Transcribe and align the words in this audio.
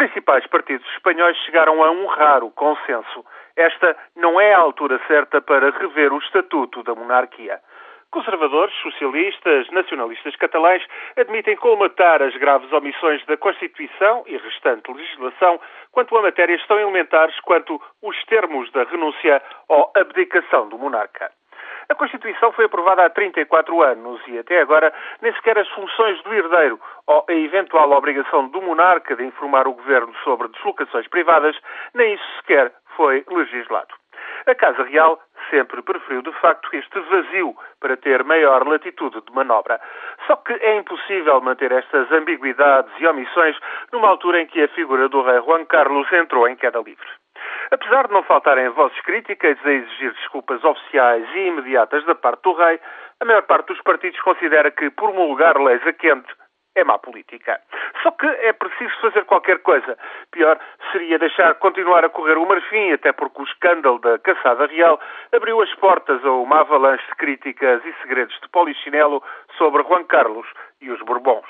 principais 0.00 0.46
partidos 0.46 0.88
espanhóis 0.94 1.36
chegaram 1.44 1.84
a 1.84 1.90
um 1.90 2.06
raro 2.06 2.50
consenso. 2.52 3.22
Esta 3.54 3.94
não 4.16 4.40
é 4.40 4.54
a 4.54 4.58
altura 4.58 4.98
certa 5.06 5.42
para 5.42 5.70
rever 5.72 6.10
o 6.10 6.18
estatuto 6.18 6.82
da 6.82 6.94
monarquia. 6.94 7.60
Conservadores, 8.10 8.74
socialistas, 8.76 9.68
nacionalistas 9.70 10.34
catalães 10.36 10.82
admitem 11.18 11.54
colmatar 11.56 12.22
as 12.22 12.34
graves 12.38 12.72
omissões 12.72 13.22
da 13.26 13.36
Constituição 13.36 14.24
e 14.26 14.38
restante 14.38 14.90
legislação 14.90 15.60
quanto 15.92 16.16
a 16.16 16.22
matérias 16.22 16.66
tão 16.66 16.80
elementares 16.80 17.38
quanto 17.40 17.78
os 18.00 18.24
termos 18.24 18.72
da 18.72 18.84
renúncia 18.84 19.42
ou 19.68 19.92
abdicação 19.94 20.66
do 20.70 20.78
monarca. 20.78 21.30
A 21.90 21.94
Constituição 21.96 22.52
foi 22.52 22.66
aprovada 22.66 23.04
há 23.04 23.10
34 23.10 23.82
anos 23.82 24.22
e 24.28 24.38
até 24.38 24.60
agora 24.60 24.92
nem 25.20 25.34
sequer 25.34 25.58
as 25.58 25.68
funções 25.70 26.22
do 26.22 26.32
herdeiro 26.32 26.80
ou 27.08 27.26
a 27.28 27.32
eventual 27.32 27.90
obrigação 27.90 28.46
do 28.46 28.62
monarca 28.62 29.16
de 29.16 29.24
informar 29.24 29.66
o 29.66 29.72
governo 29.72 30.14
sobre 30.22 30.46
deslocações 30.46 31.08
privadas, 31.08 31.56
nem 31.92 32.14
isso 32.14 32.36
sequer 32.36 32.72
foi 32.96 33.24
legislado. 33.28 33.92
A 34.46 34.54
Casa 34.54 34.84
Real 34.84 35.20
sempre 35.50 35.82
preferiu, 35.82 36.22
de 36.22 36.30
facto, 36.40 36.68
este 36.76 37.00
vazio 37.00 37.56
para 37.80 37.96
ter 37.96 38.22
maior 38.22 38.64
latitude 38.68 39.20
de 39.22 39.32
manobra. 39.32 39.80
Só 40.28 40.36
que 40.36 40.52
é 40.52 40.76
impossível 40.76 41.40
manter 41.40 41.72
estas 41.72 42.10
ambiguidades 42.12 42.92
e 43.00 43.06
omissões 43.08 43.58
numa 43.92 44.08
altura 44.08 44.40
em 44.40 44.46
que 44.46 44.62
a 44.62 44.68
figura 44.68 45.08
do 45.08 45.22
rei 45.22 45.40
Juan 45.40 45.64
Carlos 45.64 46.10
entrou 46.12 46.46
em 46.46 46.54
queda 46.54 46.78
livre. 46.78 47.08
Apesar 47.72 48.08
de 48.08 48.12
não 48.12 48.24
faltarem 48.24 48.68
vozes 48.70 49.00
críticas 49.02 49.56
a 49.64 49.70
exigir 49.70 50.12
desculpas 50.14 50.62
oficiais 50.64 51.24
e 51.34 51.38
imediatas 51.46 52.04
da 52.04 52.16
parte 52.16 52.42
do 52.42 52.52
rei, 52.52 52.80
a 53.20 53.24
maior 53.24 53.42
parte 53.42 53.68
dos 53.68 53.80
partidos 53.82 54.20
considera 54.20 54.70
que 54.72 54.90
promulgar 54.90 55.56
leis 55.56 55.86
a 55.86 55.92
quente 55.92 56.34
é 56.74 56.84
má 56.84 56.98
política. 56.98 57.60
Só 58.02 58.10
que 58.12 58.26
é 58.26 58.52
preciso 58.52 58.94
fazer 59.00 59.24
qualquer 59.24 59.58
coisa. 59.60 59.96
Pior 60.32 60.58
seria 60.92 61.18
deixar 61.18 61.54
continuar 61.56 62.04
a 62.04 62.08
correr 62.08 62.38
o 62.38 62.46
marfim, 62.46 62.92
até 62.92 63.12
porque 63.12 63.42
o 63.42 63.44
escândalo 63.44 63.98
da 64.00 64.18
caçada 64.18 64.66
real 64.66 64.98
abriu 65.32 65.60
as 65.62 65.72
portas 65.76 66.24
a 66.24 66.30
uma 66.30 66.60
avalanche 66.60 67.06
de 67.06 67.14
críticas 67.16 67.84
e 67.84 67.92
segredos 68.02 68.38
de 68.40 68.48
polichinelo 68.48 69.22
sobre 69.58 69.82
Juan 69.84 70.04
Carlos 70.04 70.46
e 70.80 70.90
os 70.90 71.00
Bourbons. 71.02 71.46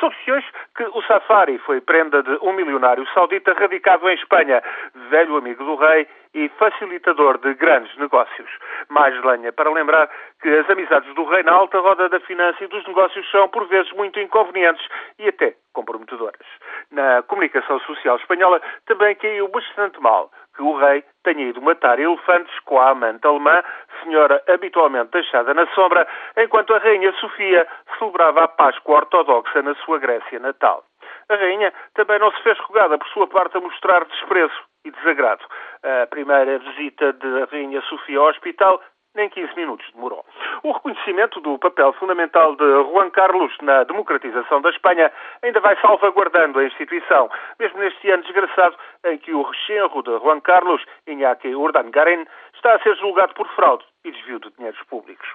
Soube-se 0.00 0.44
que 0.76 0.84
o 0.84 1.02
Safari 1.02 1.58
foi 1.58 1.80
prenda 1.80 2.22
de 2.22 2.38
um 2.42 2.52
milionário 2.52 3.06
saudita 3.14 3.52
radicado 3.52 4.08
em 4.08 4.14
Espanha, 4.14 4.62
velho 5.10 5.36
amigo 5.36 5.64
do 5.64 5.76
rei 5.76 6.06
e 6.34 6.48
facilitador 6.58 7.38
de 7.38 7.54
grandes 7.54 7.94
negócios. 7.98 8.48
Mais 8.88 9.14
lenha 9.22 9.52
para 9.52 9.70
lembrar 9.70 10.08
que 10.40 10.48
as 10.48 10.68
amizades 10.68 11.14
do 11.14 11.24
rei 11.24 11.42
na 11.42 11.52
alta 11.52 11.78
roda 11.78 12.08
da 12.08 12.20
finança 12.20 12.64
e 12.64 12.68
dos 12.68 12.86
negócios 12.86 13.30
são, 13.30 13.48
por 13.48 13.66
vezes, 13.68 13.92
muito 13.92 14.18
inconvenientes 14.18 14.86
e 15.18 15.28
até 15.28 15.54
comprometedoras. 15.72 16.46
Na 16.90 17.22
comunicação 17.22 17.78
social 17.80 18.16
espanhola 18.16 18.60
também 18.86 19.14
caiu 19.16 19.48
bastante 19.48 20.00
mal 20.00 20.30
que 20.54 20.62
o 20.62 20.76
rei 20.76 21.02
tenha 21.24 21.48
ido 21.48 21.62
matar 21.62 21.98
elefantes 21.98 22.58
com 22.60 22.78
a 22.78 22.90
amante 22.90 23.26
alemã, 23.26 23.62
senhora 24.02 24.42
habitualmente 24.48 25.10
deixada 25.12 25.54
na 25.54 25.66
sombra, 25.74 26.06
enquanto 26.36 26.74
a 26.74 26.78
rainha 26.78 27.12
Sofia 27.14 27.66
celebrava 27.98 28.44
a 28.44 28.48
Páscoa 28.48 28.96
ortodoxa 28.96 29.62
na 29.62 29.74
sua 29.76 29.98
Grécia 29.98 30.38
natal. 30.38 30.84
A 31.28 31.36
rainha 31.36 31.72
também 31.94 32.18
não 32.18 32.30
se 32.32 32.42
fez 32.42 32.58
rogada 32.60 32.98
por 32.98 33.08
sua 33.08 33.26
parte 33.26 33.56
a 33.56 33.60
mostrar 33.60 34.04
desprezo 34.04 34.54
e 34.84 34.90
desagrado. 34.90 35.44
A 35.82 36.06
primeira 36.06 36.58
visita 36.58 37.12
da 37.12 37.44
rainha 37.50 37.80
Sofia 37.82 38.18
ao 38.18 38.26
hospital 38.26 38.80
nem 39.14 39.28
15 39.28 39.54
minutos 39.56 39.86
demorou. 39.94 40.24
O 40.62 40.72
reconhecimento 40.72 41.40
do 41.40 41.58
papel 41.58 41.92
fundamental 41.94 42.56
de 42.56 42.64
Juan 42.64 43.10
Carlos 43.10 43.52
na 43.62 43.84
democratização 43.84 44.60
da 44.60 44.70
Espanha 44.70 45.12
ainda 45.42 45.60
vai 45.60 45.78
salvaguardando 45.80 46.58
a 46.58 46.64
instituição, 46.64 47.30
mesmo 47.58 47.78
neste 47.78 48.10
ano 48.10 48.22
desgraçado 48.22 48.76
em 49.04 49.18
que 49.18 49.32
o 49.32 49.42
rechenro 49.42 50.02
de 50.02 50.18
Juan 50.18 50.40
Carlos, 50.40 50.82
Iñaki 51.06 51.54
Urdangarin, 51.54 52.26
está 52.54 52.74
a 52.74 52.80
ser 52.80 52.96
julgado 52.96 53.34
por 53.34 53.48
fraude 53.48 53.84
e 54.04 54.10
desvio 54.10 54.40
de 54.40 54.50
dinheiros 54.52 54.82
públicos. 54.84 55.28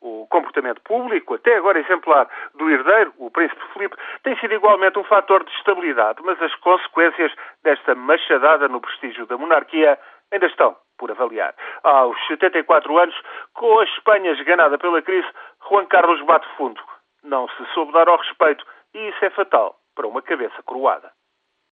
O 0.00 0.26
comportamento 0.28 0.80
público, 0.82 1.34
até 1.34 1.56
agora 1.56 1.78
exemplar, 1.78 2.28
do 2.56 2.68
herdeiro, 2.68 3.12
o 3.18 3.30
príncipe 3.30 3.62
Filipe, 3.72 3.96
tem 4.24 4.36
sido 4.38 4.52
igualmente 4.52 4.98
um 4.98 5.04
fator 5.04 5.44
de 5.44 5.50
estabilidade, 5.52 6.20
mas 6.24 6.42
as 6.42 6.54
consequências 6.56 7.32
desta 7.62 7.94
machadada 7.94 8.68
no 8.68 8.80
prestígio 8.80 9.26
da 9.26 9.38
monarquia 9.38 9.96
ainda 10.32 10.46
estão 10.46 10.76
por 11.02 11.10
avaliar. 11.10 11.52
Aos 11.82 12.16
74 12.28 12.96
anos, 12.96 13.14
com 13.54 13.80
a 13.80 13.84
Espanha 13.84 14.30
esganada 14.30 14.78
pela 14.78 15.02
crise, 15.02 15.26
Juan 15.68 15.84
Carlos 15.86 16.24
bate 16.24 16.46
fundo. 16.56 16.80
Não 17.24 17.48
se 17.48 17.66
soube 17.74 17.92
dar 17.92 18.08
ao 18.08 18.18
respeito 18.18 18.64
e 18.94 19.08
isso 19.08 19.24
é 19.24 19.30
fatal 19.30 19.74
para 19.96 20.06
uma 20.06 20.22
cabeça 20.22 20.62
coroada. 20.62 21.10